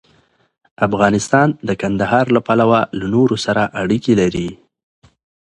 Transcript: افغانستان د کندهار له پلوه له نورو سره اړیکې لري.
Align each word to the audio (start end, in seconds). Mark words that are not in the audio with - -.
افغانستان 0.87 1.47
د 1.67 1.69
کندهار 1.81 2.25
له 2.35 2.41
پلوه 2.47 2.79
له 2.99 3.05
نورو 3.15 3.35
سره 3.45 3.63
اړیکې 3.81 4.13
لري. 4.21 4.49